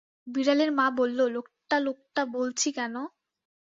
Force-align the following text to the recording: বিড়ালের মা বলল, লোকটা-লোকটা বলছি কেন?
বিড়ালের 0.27 0.71
মা 0.71 0.85
বলল, 0.99 1.19
লোকটা-লোকটা 1.35 2.21
বলছি 2.35 2.67
কেন? 2.77 2.95